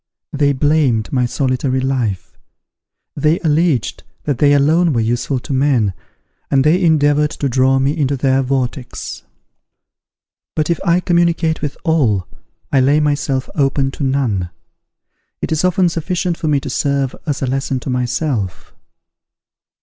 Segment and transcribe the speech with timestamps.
[0.33, 2.35] They blamed my solitary life;
[3.15, 5.93] they alleged that they alone were useful to men,
[6.49, 9.21] and they endeavoured to draw me into their vortex.
[10.55, 12.27] But if I communicate with all,
[12.71, 14.49] I lay myself open to none.
[15.39, 18.73] It is often sufficient for me to serve as a lesson to myself.